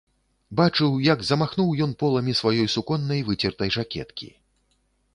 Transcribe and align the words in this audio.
Бачыў, 0.59 0.95
як 1.07 1.21
замахнуў 1.27 1.69
ён 1.87 1.95
поламі 2.01 2.33
сваёй 2.41 2.67
суконнай 2.77 3.25
выцертай 3.31 3.69
жакеткі. 3.81 4.37